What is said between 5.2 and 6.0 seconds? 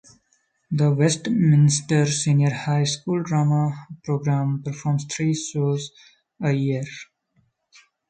shows